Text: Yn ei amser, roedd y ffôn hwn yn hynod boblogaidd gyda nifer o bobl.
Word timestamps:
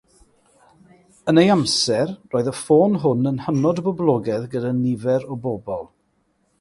Yn 1.29 1.39
ei 1.41 1.49
amser, 1.55 2.09
roedd 2.31 2.49
y 2.53 2.55
ffôn 2.61 2.97
hwn 3.03 3.29
yn 3.33 3.39
hynod 3.49 3.83
boblogaidd 3.89 4.49
gyda 4.55 4.73
nifer 4.81 5.29
o 5.37 5.39
bobl. 5.45 5.87